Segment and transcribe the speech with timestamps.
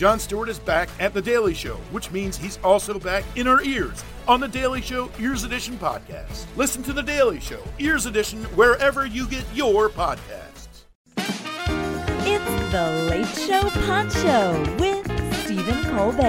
[0.00, 3.60] Jon Stewart is back at The Daily Show, which means he's also back in our
[3.60, 6.46] ears on The Daily Show Ears Edition podcast.
[6.56, 10.84] Listen to The Daily Show Ears Edition wherever you get your podcasts.
[11.18, 15.04] It's the Late Show Pod Show with
[15.44, 16.22] Stephen Colbert.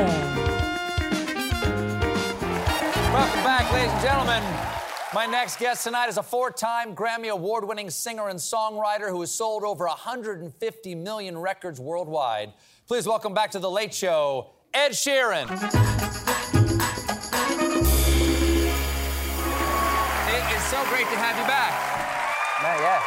[3.13, 4.80] Welcome back, ladies and gentlemen.
[5.13, 9.19] My next guest tonight is a four time Grammy Award winning singer and songwriter who
[9.21, 12.53] has sold over 150 million records worldwide.
[12.87, 15.51] Please welcome back to The Late Show, Ed Sheeran.
[15.51, 15.63] It
[20.55, 21.73] is so great to have you back.
[22.63, 23.03] Yeah.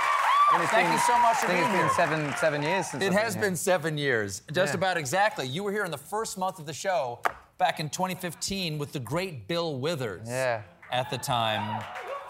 [0.52, 2.06] I mean, Thank been- you so much for I think being it's here.
[2.06, 3.42] been seven seven years since It I've has here.
[3.42, 4.78] been seven years, just Yeah.
[4.78, 5.46] about exactly.
[5.46, 7.20] You were here in the first month of the show
[7.56, 10.28] back in 2015 with the great Bill Withers.
[10.28, 10.60] Yeah.
[10.94, 11.82] At the time.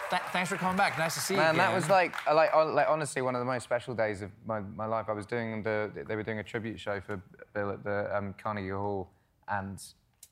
[0.09, 0.97] Th- thanks for coming back.
[0.97, 1.39] Nice to see you.
[1.39, 4.59] Man, that was like, like, like honestly one of the most special days of my,
[4.59, 5.05] my life.
[5.07, 7.21] I was doing the, they were doing a tribute show for
[7.53, 9.07] Bill at the um, Carnegie Hall,
[9.47, 9.79] and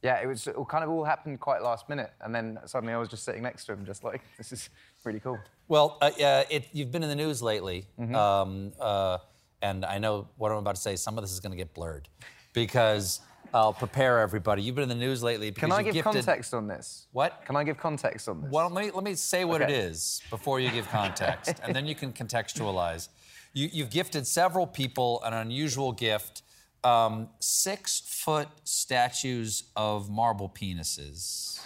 [0.01, 2.93] yeah, it was it all kind of all happened quite last minute, and then suddenly
[2.93, 4.69] I was just sitting next to him, just like this is
[5.03, 5.37] really cool.
[5.67, 8.15] Well, uh, uh, it, you've been in the news lately, Mm-hmm.
[8.15, 9.19] um, uh,
[9.61, 10.95] and I know what I'm about to say.
[10.95, 12.09] Some of this is going to get blurred
[12.51, 13.21] because
[13.53, 14.63] I'll prepare everybody.
[14.63, 15.51] You've been in the news lately.
[15.51, 17.07] Because Can I give gifted, context on this?
[17.11, 17.43] What?
[17.45, 18.51] Can I give context on this?
[18.51, 19.75] Well, let me, let me say what it Okay.
[19.75, 23.09] is before you give context, and then you can contextualize.
[23.55, 26.41] You, you've gifted several people an unusual gift
[26.83, 31.61] um, six foot statues of marble penises.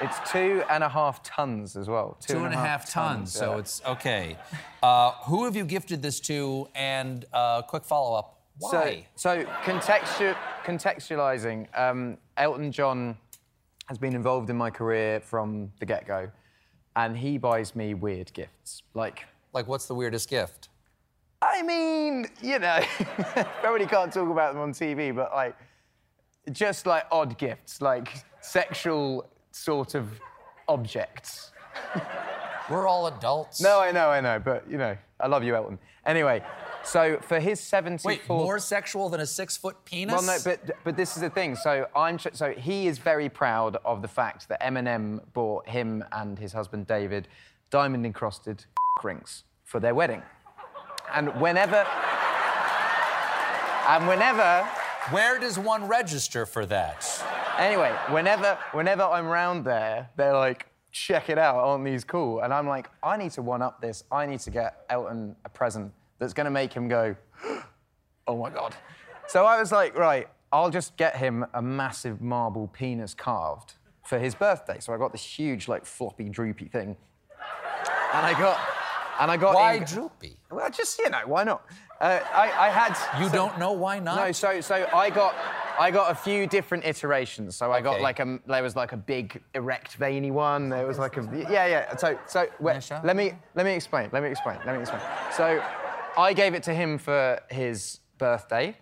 [0.00, 2.16] It's two and a half tons as well.
[2.20, 3.58] Two and a half tons, so yeah.
[3.58, 4.36] it's okay.
[4.82, 6.68] Uh, who have you gifted this to?
[6.74, 9.06] And uh, quick follow up why?
[9.16, 13.16] So, so contextu- contextualizing, um, Elton John
[13.86, 16.30] has been involved in my career from the get go,
[16.96, 18.82] and he buys me weird gifts.
[18.94, 20.68] Like, like, what's the weirdest gift?
[21.42, 22.80] I mean, you know,
[23.60, 25.56] probably can't talk about them on TV, but like,
[26.52, 30.08] just like odd gifts, like sexual sort of
[30.68, 31.52] objects.
[32.70, 33.60] We're all adults.
[33.60, 35.78] No, I know, I know, but you know, I love you, Elton.
[36.04, 36.42] Anyway,
[36.82, 38.04] so for his 74th.
[38.04, 40.12] Wait, more sexual than a six foot penis?
[40.12, 41.56] Well, no, but but this is the thing.
[41.56, 46.38] So I'm so he is very proud of the fact that Eminem bought him and
[46.38, 47.28] his husband David
[47.70, 48.64] diamond encrusted
[49.02, 50.22] rings for their wedding,
[51.14, 51.86] and whenever
[53.88, 54.68] and whenever
[55.10, 57.06] Where does one register for that?
[57.58, 60.66] anyway whenever whenever I'm round there, they're like.
[60.94, 62.38] Check it out, aren't these cool?
[62.38, 64.04] And I'm like, I need to one up this.
[64.12, 67.16] I need to get Elton a present that's gonna make him go,
[68.28, 68.76] oh my God.
[69.26, 73.74] So I was like, right, I'll just get him a massive marble penis carved
[74.04, 74.78] for his birthday.
[74.78, 76.96] So I got this huge, like, floppy, droopy thing.
[78.12, 78.60] And I got,
[79.18, 79.56] and I got.
[79.56, 80.36] Why in- droopy?
[80.48, 81.64] Well, just, you know, why not?
[82.00, 83.20] Uh, I, I had.
[83.20, 84.14] You so- don't know why not?
[84.14, 85.34] No, so, so I got.
[85.78, 87.56] I got a few different iterations.
[87.56, 88.02] So I got Okay.
[88.02, 90.68] like a there was like a big erect veiny one.
[90.68, 91.96] There was like a yeah yeah.
[91.96, 94.08] So so wait, let me let me explain.
[94.12, 94.58] Let me explain.
[94.66, 95.02] Let me explain.
[95.32, 95.62] So
[96.16, 98.76] I gave it to him for his birthday,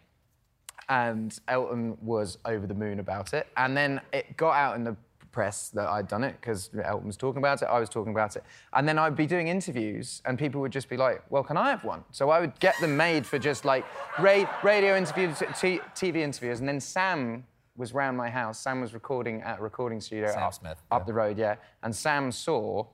[0.88, 3.46] and Elton was over the moon about it.
[3.56, 4.96] And then it got out in the
[5.32, 8.36] press that I'd done it because Elton was talking about it, I was talking about
[8.36, 8.44] it.
[8.72, 11.70] And then I'd be doing interviews, and people would just be like, Well, can I
[11.70, 12.04] have one?
[12.10, 13.84] So I would get them made for just like
[14.18, 16.60] ra- radio interviews, t- TV interviews.
[16.60, 17.44] And then Sam
[17.76, 18.58] was round my house.
[18.58, 21.06] Sam was recording at a recording studio Sam up, Smith, up yeah.
[21.06, 21.56] the road, yeah.
[21.82, 22.86] And Sam saw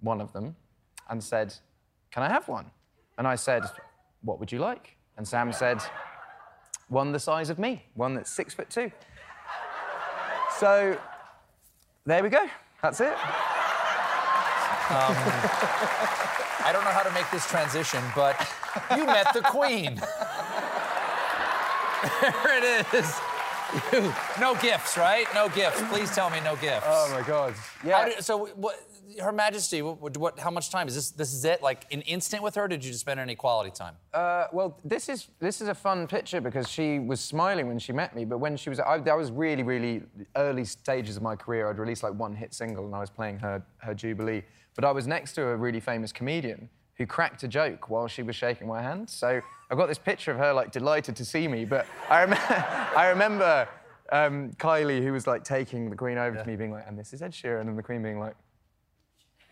[0.00, 0.56] one of them
[1.08, 1.54] and said,
[2.10, 2.70] Can I have one?
[3.18, 3.64] And I said,
[4.22, 4.96] What would you like?
[5.16, 5.82] And Sam said,
[6.88, 8.90] One the size of me, one that's six foot two.
[10.58, 10.98] So
[12.06, 12.46] there we go.
[12.82, 13.12] That's it.
[14.88, 15.16] Um,
[16.64, 18.36] I don't know how to make this transition, but
[18.96, 19.96] you met the queen.
[22.20, 23.20] there it is.
[24.40, 25.26] No gifts, right?
[25.34, 25.82] No gifts.
[25.90, 26.84] Please tell me no gifts.
[26.86, 27.54] Oh my God.
[27.84, 28.06] Yeah.
[28.06, 28.76] did- so, what,
[29.20, 31.10] Her Majesty, what, what, how much time is this?
[31.10, 31.62] This is it?
[31.62, 32.64] Like an instant with her?
[32.64, 33.94] Or did you spend any quality time?
[34.12, 37.92] Uh, well, this is this is a fun picture because she was smiling when she
[37.92, 40.02] met me, but when she was, I, that was really, really
[40.36, 41.68] early stages of my career.
[41.70, 44.42] I'd released like one hit single and I was playing her her Jubilee,
[44.74, 48.22] but I was next to a really famous comedian who cracked a joke while she
[48.22, 49.08] was shaking my hand.
[49.08, 49.40] So
[49.70, 52.38] I've got this picture of her like delighted to see me, but I, rem-
[52.96, 53.68] I remember
[54.10, 57.12] um, Kylie, who was like taking the Queen over to me, being like, and this
[57.12, 58.34] is Ed Sheeran, and the Queen being like,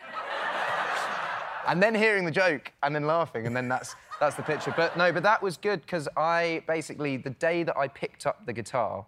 [1.69, 4.73] and then hearing the joke and then laughing, and then that's that's the picture.
[4.77, 8.47] But no, but that was good because I basically the day that I picked up
[8.47, 9.05] the guitar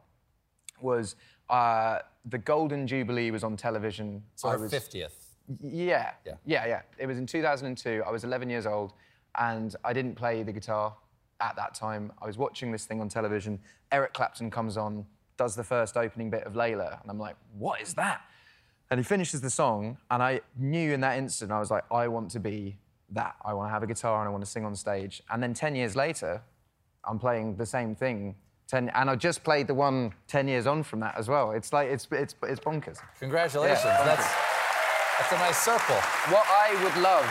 [0.81, 1.17] was
[1.49, 4.23] uh, the Golden Jubilee was on television.
[4.35, 5.25] So was, 50th.
[5.62, 6.12] Yeah.
[6.25, 6.34] Yeah.
[6.44, 6.82] Yeah, yeah.
[6.98, 8.02] It was in 2002.
[8.06, 8.93] I was 11 years old
[9.38, 10.94] and I didn't play the guitar
[11.40, 12.12] at that time.
[12.20, 13.58] I was watching this thing on television.
[13.93, 15.04] Eric Clapton comes on,
[15.37, 18.22] does the first opening bit of Layla, and I'm like, what is that?
[18.90, 22.08] And he finishes the song, and I knew in that instant, I was like, I
[22.08, 22.78] want to be
[23.10, 23.34] that.
[23.44, 25.22] I want to have a guitar and I want to sing on stage.
[25.31, 26.40] And then 10 years later,
[27.04, 28.34] I'm playing the same thing.
[28.69, 31.52] 10, and I just played the one 10 years on from that as well.
[31.52, 32.99] It's like, it's, it's, it's bonkers.
[33.20, 33.84] Congratulations.
[33.84, 34.56] Yeah, thank that's,
[35.18, 35.96] that's a nice circle.
[36.32, 37.26] What I would love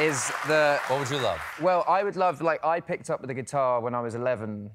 [0.00, 1.40] is the What would you love?
[1.60, 4.70] Well, I would love, like, I picked up the guitar when I was 11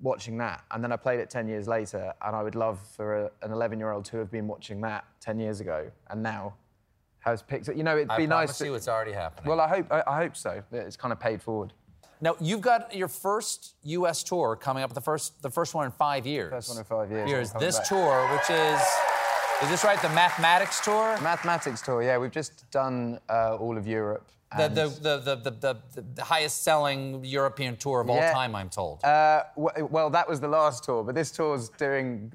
[0.00, 3.24] watching that, and then I played it 10 years later, and I would love for
[3.24, 6.54] a, an 11 year old to have been watching that 10 years ago and now
[7.20, 7.76] has picked it.
[7.76, 8.46] You know, it'd I be nice.
[8.46, 9.48] promise to- you it's already happening.
[9.48, 11.72] well, I hope, I, I hope so, it's kind of paid forward.
[12.20, 14.22] Now you've got your first U.S.
[14.22, 14.94] tour coming up.
[14.94, 16.50] The first, the first one in five years.
[16.50, 17.52] First one in five years, Years.
[17.58, 17.88] This back.
[17.88, 18.80] tour, which is,
[19.62, 20.00] is this right?
[20.02, 21.18] The mathematics tour.
[21.22, 24.28] Mathematics tour, yeah, we've just done uh, all of Europe.
[24.56, 25.50] The, the, the, the, the,
[25.94, 28.32] the, the highest selling European tour of all Yeah.
[28.32, 29.02] time, I'm told.
[29.04, 32.32] Uh, w- well, that was the last tour, but this tour's doing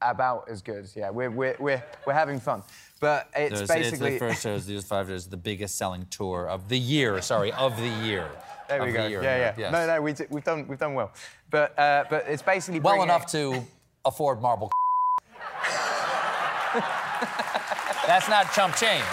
[0.00, 0.88] about as good.
[0.96, 2.64] Yeah, we're, we're, we're, we're having fun.
[2.98, 4.12] But it's basically.
[4.14, 7.20] the first shows, these five shows, the biggest selling tour of the year.
[7.22, 8.28] Sorry, of the year.
[8.68, 9.04] There we go.
[9.04, 9.54] the year, Yeah, yeah.
[9.56, 9.72] yes.
[9.72, 11.12] No, no, we we've done we've done well,
[11.50, 13.64] but uh, but it's basically Well enough to
[14.04, 14.70] afford marble.
[18.06, 19.04] that's not chump change.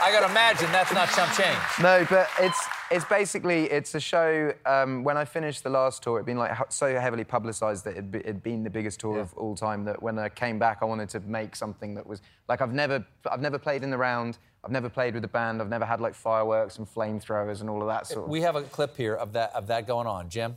[0.00, 1.58] I gotta imagine that's not chump change.
[1.80, 2.58] No, but it's
[2.90, 4.52] it's basically it's a show.
[4.64, 8.10] Um, when I finished the last tour, it'd been like so heavily publicised that it'd,
[8.10, 9.84] be, it'd been the biggest tour of all time.
[9.84, 13.04] That when I came back, I wanted to make something that was like I've never
[13.30, 14.38] I've never played in the round.
[14.64, 15.62] I've never played with a band.
[15.62, 18.24] I've never had like fireworks and flamethrowers and all of that sort.
[18.24, 20.56] of We have a clip here of that of that going on, Jim.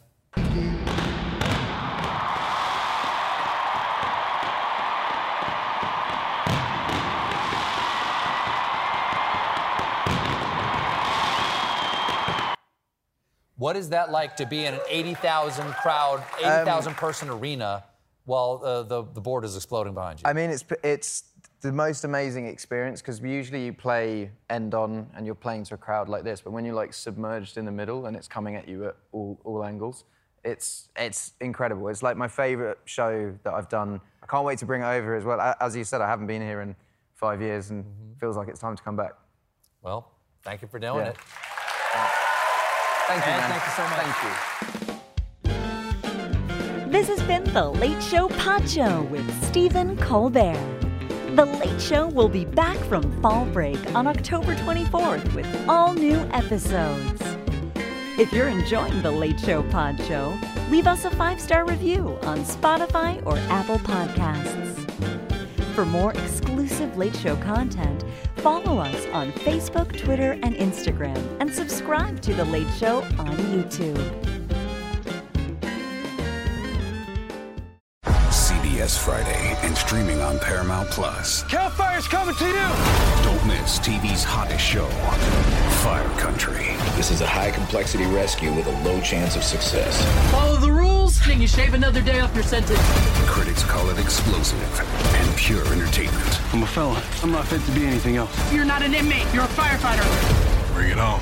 [13.62, 17.84] What is that like to be in an 80,000 crowd, 80,000 person arena
[18.26, 20.24] while uh, the, the board is exploding behind you?
[20.28, 21.26] I mean, it's it's
[21.62, 25.78] the most amazing experience because usually you play end on and you're playing to a
[25.78, 28.68] crowd like this, but when you're like submerged in the middle and it's coming at
[28.68, 30.06] you at all, all angles,
[30.44, 31.88] it's it's incredible.
[31.90, 34.02] It's like my favorite show that I've done.
[34.24, 35.40] I can't wait to bring it over as well.
[35.62, 36.76] As you said, I haven't been here in
[37.14, 37.86] five years and
[38.20, 39.12] feels like it's time to come back.
[39.84, 40.10] well,
[40.42, 41.10] thank you for doing Yeah.
[41.10, 41.18] it.
[43.12, 43.50] Thank you, Ed, man.
[43.50, 44.00] thank you so much.
[45.44, 45.66] Thank
[46.86, 46.92] you.
[46.92, 50.64] This has been The Late Show Pod Show with Stephen Colbert.
[51.36, 56.20] The Late Show will be back from fall break on October 24th with all new
[56.32, 57.22] episodes.
[58.18, 60.38] If you're enjoying The Late Show Pod Show,
[60.70, 64.91] leave us a five star review on Spotify or Apple Podcasts.
[65.74, 68.04] For more exclusive Late Show content,
[68.38, 73.98] follow us on Facebook, Twitter, and Instagram, and subscribe to The Late Show on YouTube.
[78.04, 81.44] CBS Friday and streaming on Paramount Plus.
[81.44, 83.24] Cal Fire's coming to you!
[83.24, 84.88] Don't miss TV's hottest show,
[85.84, 86.76] Fire Country.
[86.98, 90.04] This is a high complexity rescue with a low chance of success.
[90.32, 90.72] Follow the
[91.28, 92.80] rules, you shave another day off your sentence.
[93.28, 94.60] Critics call it explosive
[95.16, 96.54] and pure entertainment.
[96.54, 97.02] I'm a fella.
[97.24, 98.54] I'm not fit to be anything else.
[98.54, 100.74] You're not an inmate, you're a firefighter.
[100.74, 101.20] Bring it on.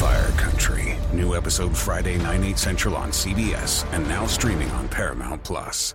[0.00, 0.96] Fire Country.
[1.12, 5.94] New episode Friday, 9, 8 central on CBS and now streaming on Paramount Plus.